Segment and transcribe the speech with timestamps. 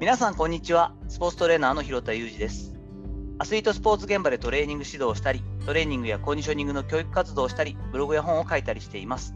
[0.00, 0.92] 皆さんこんにちは。
[1.08, 2.72] スポーツトレーナーの広田裕二です。
[3.40, 9.34] アスリートスポーツ現場でトレーニング指導をしたりトレーニングやコンディショニングの教育活動をしたりブログや本を書いたりしています。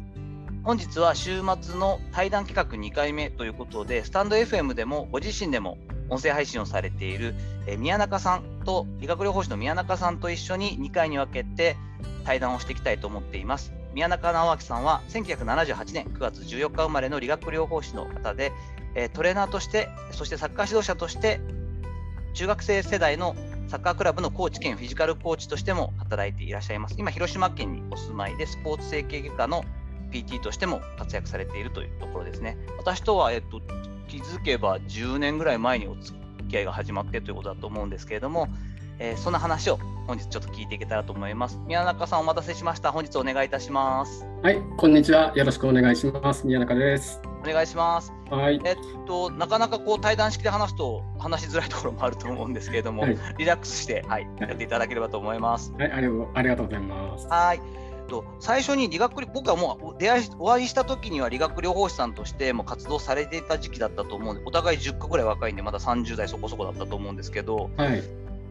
[0.62, 5.78] 本日は週末の対談企画2回目ということでスタンド FM でもご自身でも
[6.08, 7.34] 音声配信をされている
[7.78, 11.76] 宮中さんと理学療法士の宮中さんと一緒に2回に分けて
[12.24, 13.72] 対談をしていきたいと思っています。
[13.94, 18.52] 宮中直明さんは1978年9月14日生まれの理学療法士の方で
[19.12, 21.40] トレーナーとしてそしてサッカー指導者として
[22.34, 23.34] 中学生世代の
[23.68, 26.94] サッカークラブのコーチ兼フィジカルコーチとしても働いていらっしゃいます。
[26.98, 29.64] 今広島県にお住まいでスポーツ整形外科の
[30.10, 32.58] PT としても活躍されているというところですね。
[32.78, 33.60] 私とは、えっと、
[34.08, 38.48] 気づけば10年ぐらい前にお付き合いが始まってということだと思うんですけれども、
[38.98, 41.60] えー、そんな話を本日ちょっと聞いていけたらと思います。
[41.66, 42.92] 宮中さんお待たせしました。
[42.92, 44.26] 本日お願いいたします。
[44.42, 45.32] はい、こんにちは。
[45.36, 46.46] よろしくお願いします。
[46.46, 47.20] 宮中です。
[47.42, 48.12] お願いします。
[48.30, 48.60] はい。
[48.64, 55.72] えっとなかなかこう対談式で話すと話しづらいところもあると思うんですけれども、はい、リラックスしてはい、やっていただければと思います。
[55.78, 57.26] はい、ありありがとうございます。
[57.28, 57.82] はい。
[58.12, 68.02] と最初に理学僕はもう出会いお会いした時には理学療法士さんとしても活動されていた時期だったと思うんでお互い10個ぐらい若いんでまだ30代そこそこだったと思うんですけど、はい、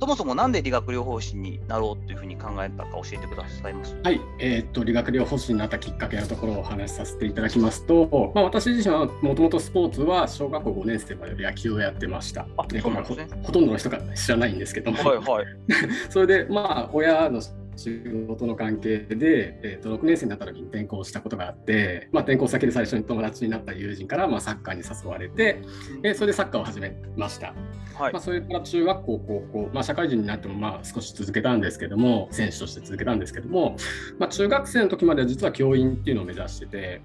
[0.02, 3.96] そもそもなんで理学療法士になろうというふうに考えたか教えてくださいます？
[4.04, 12.48] はい、えー、っと理学療法士になったきっかけのところをお話しさせていただきますと、まあ、私自身はもともとスポーツは小学校5年生まで野球をやってました。
[12.58, 15.46] あね、ほほとんどの人が知らないんですけども、はいはい、
[16.10, 17.40] それでまあ親の
[17.82, 25.62] 仕事の関係で、えー、と6年生になった時に転校したことがあって、まあ、転校先で最初に友達になった友人から、まあ、サッカーに誘われて、
[26.04, 27.54] えー、それでサッカーを始めました。
[27.96, 33.76] はい、まあ、それから中学校、高校、まあ、社会人になってもまあ少し続けたんですけども、選手として続けたんですけども、
[34.20, 37.02] まあ、中学生の時までは実は教員っていうのを目指してて、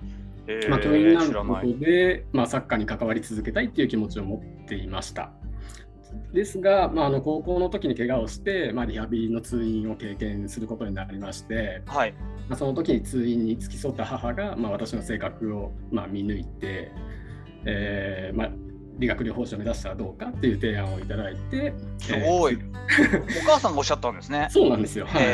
[0.48, 5.33] えー、まあ、教員になることで、まあ、サッカーに関わり続けたいっていう気持ちを持っていました。
[6.33, 12.12] ですが、まあ、あの高校の時に怪我をして、まあ、リハビリの通院を経験することになりまして、はい。
[12.48, 16.92] まあ、その時に通院に付き添った母が、まあ、私の性格を、まあ、見抜いて、
[17.64, 18.51] えーまあ、
[18.98, 24.48] 理学療法士を目指したらどうかっていう提案をいただいてすごい、えー、お母さんがおっしゃったんですね。
[24.51, 25.24] そうなんですよ、はい。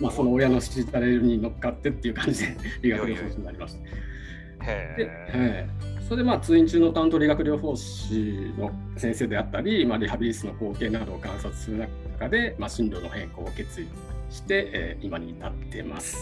[0.00, 3.80] まあ、その親のしたれに乗っかってっていう感じで理学療法士になりました。
[4.68, 5.68] へえ
[6.06, 13.88] それでまあ通院中の担当理学療法士の先生であったり、まあ、リハビリ室の光景などを観察する中で、まあ、進路の変更を決意
[14.30, 16.16] して、えー、今に至ってます。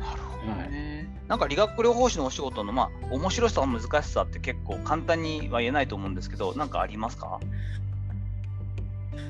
[0.00, 7.38] なるほどね、はい、なんか理学療法士のお仕事のまあ面白さ難しさって結構簡単には言えないと思うんですけど何かありますか？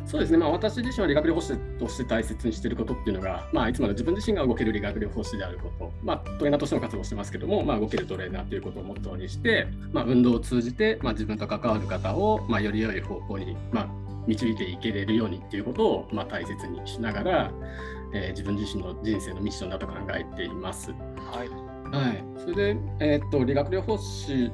[0.06, 13.88] そうですね、まあ、私自身は理学療法士として大切にしていることっていうのが、まあ、いつまで自分自身が動ける理学療法士であること、まあ、トレーナーとしての活動をしてますけども、まあ、動けるトレーナーということをモットーにして、まあ、運動を通じて、まあ、自分と関わる方を、まあ、より良い方向に、まあ、
[14.26, 17.52] 導いていけれるようにっていうことを、まあ、大切にしながら、
[18.14, 20.90] えー、自分自身の人生のミッションだと考えています。
[20.90, 24.50] はい、はい、それで、えー、っと理学療法士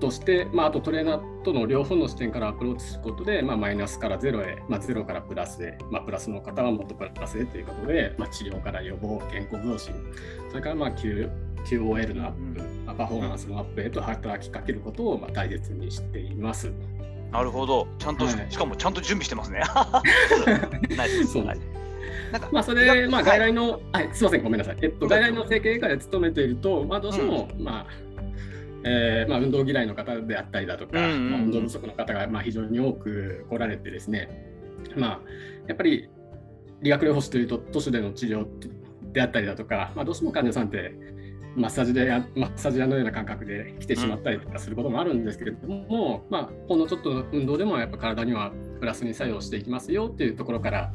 [0.00, 9.94] として、まあ、あとトレーナーとの両方の視点からアプローチすることで、まあ、マイナスからゼロへ、まあ、ゼロからプラスへ、まあ、プラスの方はもっとプラスへということで、まあ、治療から予防、健康増進、
[10.48, 11.30] それからまあ Q
[11.64, 16.72] QOL のアップ、まあ、パフォーマンスのアップへと働きかけることをまあ大切にしています。
[17.30, 19.62] なるほど、ちゃんと、はい、しかもちゃんと準備してますね。
[21.30, 21.44] そう。
[21.44, 21.58] なん
[22.32, 24.76] なんかまあそれ、まあ、外来の、はい、すみません、ごめんなさい。
[24.82, 27.86] えっと、外来の整形外科で勤めていると、まあ、どうしても、うん、まあ、
[28.84, 34.28] えーまあ、運動嫌いの方であったりだとか、うんうん、まあ、運動不足の方がまあ非常に多く来られてですね、
[34.96, 35.20] まあ、
[35.66, 36.08] やっぱり
[36.82, 38.46] 理学療法士というと都市での治療
[39.12, 40.94] であったりだとか、まあ、どうしても患者さんって
[41.56, 50.92] マッサージでマッサージ屋のような感覚で来てしまったりとかすることもあるんですけれども、うん、まあ、ほんのちょっとの運動でもやっぱ体にはプラスに作用していきますよっていうところから、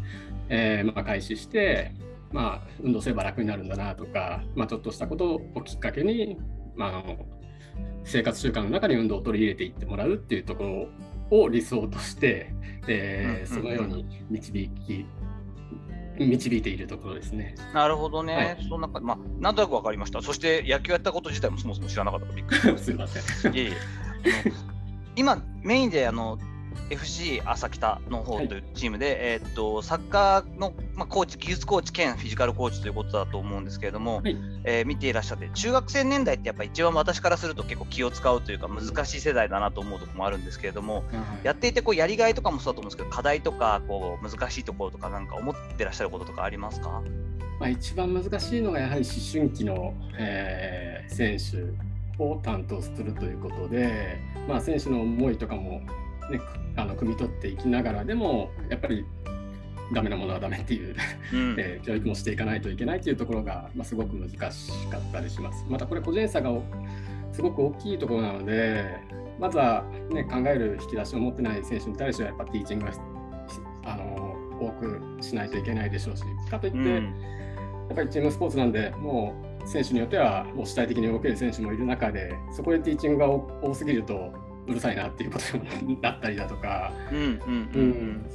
[0.50, 1.94] えーまあ、開始して、
[2.32, 6.38] まあ、運動すれば楽になるんだなとか、まあ、ちょっとしたことをきっかけに、
[6.76, 7.18] まあ、あの
[8.04, 10.90] 生活習慣の中に運動を取り入れていってもらうっていうとこ
[11.32, 12.54] ろを理想として、
[12.88, 15.06] えー、そのように導き
[16.18, 17.56] 導いているところですね。
[17.74, 18.36] なるほどね。
[18.36, 20.22] はい、そんなまあ、なんとなく分かりました。
[20.22, 23.54] そして野球やったこと自体もそもそも知らなかったびっくりすみません。
[23.54, 23.72] いえいえ
[25.16, 26.38] 今メインであの
[26.90, 41.04] FC 朝北の方というチームで、はい、えー、っとサッカーの、まあ、コーチ、技術コーチ兼フィジカルコーチということだと思うんですけれども、はい、えー、見ていらっしゃって、中学生年代ってやっぱ一番私からすると結構気を使うというか難しい世代だなと思うところもあるんですけれども、
[41.44, 47.02] やっていてこうやりがいとかもそうだと思うんですけど、課題とかこう難しいところとかなんか思ってらっしゃることとかありますか？
[47.60, 55.82] まあ、一番難しいのがやはり思春期の、えー、選手を担当するということで、まあ、選手の思いとかも、
[56.32, 56.40] ね、
[56.76, 59.06] あの汲み取っていきながらでもやっぱり
[59.94, 60.96] ダメなものはダメっていう、
[61.34, 65.66] うん、 えー、教育もしていかないといけないというところが、まあ、すごく難しかったりします。
[65.70, 66.52] またこれ個人差が
[67.32, 68.86] すごく大きいところなので
[69.40, 72.92] まずは、ね、考える引き出しを持ってない選手に対してはやっぱティーチングが
[73.84, 76.24] あの多くしないといけないでしょうし。
[76.50, 77.02] かといって、うん、や
[77.94, 84.32] っぱりチームスポーツなんでもう選手によってはもう主体的に動ける選手もいる中でそこでティーチングが多すぎると
[84.68, 86.92] うるさいなっていうことになったりだとか、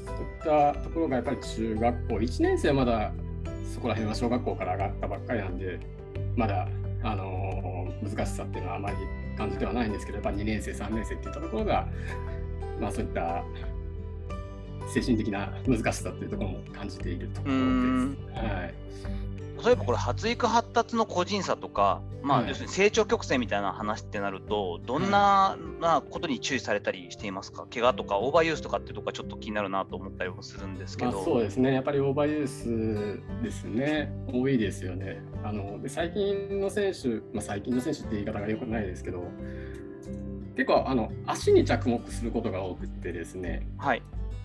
[0.07, 2.15] そういったところがやっぱり中学校。
[2.15, 3.13] 1年生はまだ
[3.73, 5.81] そこら辺は小学校から上がったばっかりなんで
[6.37, 6.69] まだ、
[7.03, 8.97] あのー、難しさっていうのはあまり
[9.37, 11.89] 感じてはないんですけどやっぱ2年生3年生っていったところが、
[12.81, 13.43] まあ、そういった
[14.93, 18.47] 精神的な難しさっていうところも感じているところです。
[18.47, 18.75] はい
[19.65, 27.67] 例えばこれ発育発達の個人差とか、まあ、要するに成長曲線みたいな話ってなると、どんな,、なことに注意されたりしていますか？
[27.73, 31.73] 怪我とかオーバーユースとかっていうとこがちょっと気になるなと思ったりもするんですけど、そうですね。
[31.73, 34.13] やっぱりオーバーユースですね。
[34.33, 35.23] 多いですよね。
[35.43, 39.25] あので最近の選手、まあ、最近の選手って言い方がよくないですけど
[40.57, 44.03] 結構あの足に着目することが多くてですね、はい、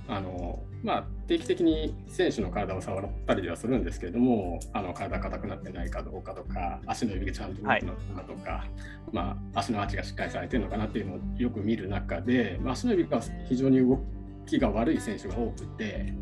[0.07, 8.69] あのまあ、定期的に選手の体を触ったりではするんですけれどもあの体硬くなってないかどうかとか足の指がちゃんと動くのかとか、はい、
[9.11, 13.99] まあ、足のアーチがしっかりされてるのかなっていうのをよく見る中で、まあ、足の指が非常に動
[14.45, 16.13] きが悪い選手が多くて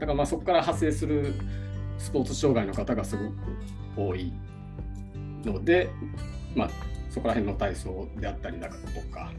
[0.00, 1.32] だからまあそこから発生する
[1.96, 4.32] スポーツ障害の方がすごく多い
[5.44, 5.90] ので、
[6.56, 6.70] まあ、
[7.08, 8.74] そこら辺の体操であったりだと
[9.14, 9.30] か。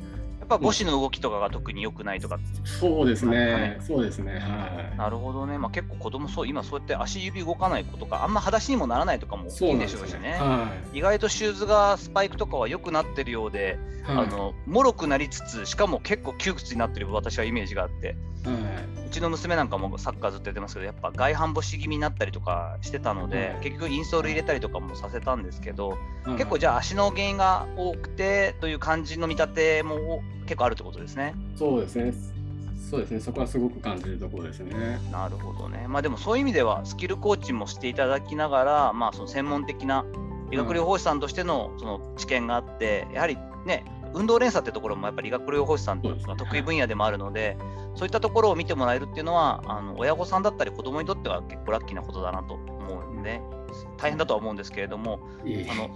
[0.48, 2.40] ぱ母子の動きとかが特に良くないとか。
[2.64, 4.98] そうですね、そうですね、はい。
[4.98, 25.98] なるほどね、まあ、結構子供そう、今そうやって足指動かない子とか、あんま裸足にもならないとかも大きいんでしょうしね、ねはい、意外とシューズがスパイクとかは良くなってるようで、はい、あのもろくなりつつ、しかも結構窮屈になってる私はイメージがあって、はい、うちの娘なんかもサッカーずっとやってますけど、やっぱ外反母趾気味になったりとかしてたので、結局インソール入れたりとかもさせたんですけど、
[26.38, 31.36] 結構じゃあ足の原因が多くてという感じの見立ても結構あるってことですね。
[31.56, 32.14] そうですね。
[32.90, 35.00] そうですね、そこはすごく感じるところですね。
[35.12, 35.86] なるほどね。
[35.88, 40.04] まあでもそういう意味では、スキルコーチもしていただきながら、まあその専門的な
[40.50, 47.58] 理学療法士さんとしてのその知見があって、やはりね、運動連鎖ってところもやっぱり理学療法士さんの得意分野でもあるので、
[47.96, 53.42] そういったところを見てもらえるっていうのは、あの親御さんだったり子供にとっては結構ラッキーなことだなと思うんで、
[53.98, 55.20] 大変だとは思うんですけれども、
[55.70, 55.90] あの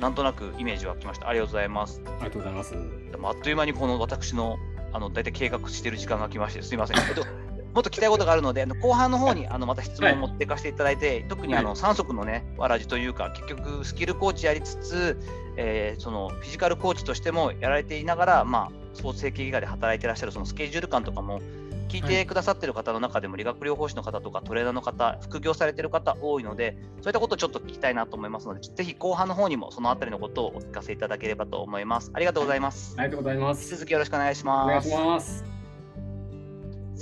[0.00, 1.28] なんとなくイメージはきました。
[1.28, 2.02] ありがとうございます。
[2.04, 2.72] ありがとうございます。
[3.10, 4.58] でもあっという間にこの私の
[4.92, 6.98] あの大体計画している時間が来まして、すみません。
[6.98, 7.24] えっと
[7.72, 15.18] もっと聞きたいことがあるので、後半の方にあのまた質問を持っていかせていただいて、はい、特にあの3足のね、わらじというか、結局スキルコーチやりつつ、
[15.56, 21.40] えー、そのフィジカルコーチとしてもやられていながら、まあ、スポーツ整形外科で働いていらっしゃるそのスケジュール感とかも
[21.92, 32.10] 聞いてくださってる方の中でも理学療法士の方とかトレーナーの方、副業されてる方多いので、そういったことをちょっと聞きたいなと思いますので、ぜひ後半の方にもそのあたりのことをお聞かせいただければと思います。
[32.14, 32.94] ありがとうございます。
[32.96, 33.68] ありがとうございます。
[33.68, 34.64] 続きよろしくお願いします。
[34.64, 35.52] お願いします。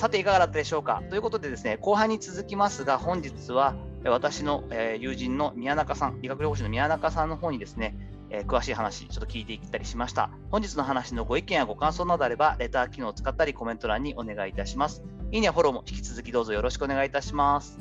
[0.01, 3.75] さていかがだったでしょうかということでですね後半に続きますが本日は
[4.05, 4.65] 私の
[4.99, 7.95] 友人の宮中さん理学療法士の宮中さんの方にですね
[8.31, 10.31] えー、詳しい話、ちょっと聞いていったりしました。
[10.51, 15.03] 本日の話のご意見やご感想などあれば、レター機能を使ったりコメント欄にお願いいたします。
[15.33, 17.79] いいねやフォローも引き続きどうぞよろしくお願いいたします。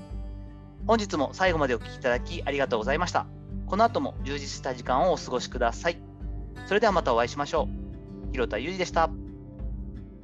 [0.88, 3.28] 本日も最後までお聴きいただきありがとうございました。
[3.68, 6.02] この後も充実した時間をお過ごしください。
[6.66, 7.68] それではまたお会いしましょ
[8.28, 8.32] う。
[8.32, 9.10] 広田裕二でした。